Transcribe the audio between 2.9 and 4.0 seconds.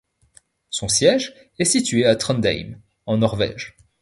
en Norvège.